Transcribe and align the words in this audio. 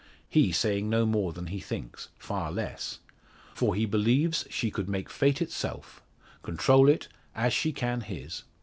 He 0.27 0.51
saying 0.51 0.89
no 0.89 1.05
more 1.05 1.31
than 1.31 1.45
he 1.45 1.59
thinks; 1.59 2.09
far 2.17 2.51
less. 2.51 3.01
For 3.53 3.75
he 3.75 3.85
believes 3.85 4.47
she 4.49 4.71
could 4.71 4.89
make 4.89 5.11
fate 5.11 5.43
itself 5.43 6.01
control 6.41 6.89
it, 6.89 7.07
as 7.35 7.53
she 7.53 7.71
can 7.71 8.01
his. 8.01 8.41